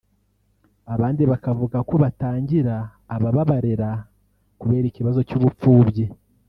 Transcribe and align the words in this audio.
abandi 0.93 1.23
bakavuga 1.31 1.77
ko 1.89 1.93
batangira 2.03 2.75
aba 3.15 3.37
barera 3.51 3.89
kubera 4.59 4.85
ikibazo 4.87 5.19
cy’ubupfubyi 5.27 6.05